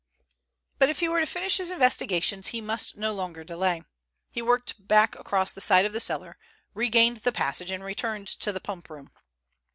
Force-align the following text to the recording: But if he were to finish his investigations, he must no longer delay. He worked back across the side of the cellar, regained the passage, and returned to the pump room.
But 0.79 0.89
if 0.89 0.97
he 0.99 1.07
were 1.07 1.19
to 1.19 1.27
finish 1.27 1.57
his 1.57 1.69
investigations, 1.69 2.47
he 2.47 2.59
must 2.59 2.97
no 2.97 3.13
longer 3.13 3.43
delay. 3.43 3.83
He 4.31 4.41
worked 4.41 4.87
back 4.87 5.13
across 5.15 5.51
the 5.51 5.61
side 5.61 5.85
of 5.85 5.93
the 5.93 5.99
cellar, 5.99 6.39
regained 6.73 7.17
the 7.17 7.31
passage, 7.31 7.69
and 7.69 7.83
returned 7.83 8.27
to 8.39 8.51
the 8.51 8.59
pump 8.59 8.89
room. 8.89 9.11